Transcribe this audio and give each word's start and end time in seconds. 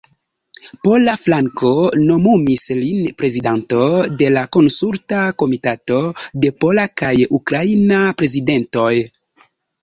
Pola 0.85 1.11
flanko 1.23 1.73
nomumis 2.05 2.63
lin 2.79 3.03
prezidanto 3.19 3.81
de 4.21 4.31
la 4.37 4.45
Konsulta 4.57 5.19
Komitato 5.43 6.01
de 6.47 6.53
Pola 6.65 6.87
kaj 7.03 7.13
Ukraina 7.41 8.01
Prezidentoj. 8.23 8.91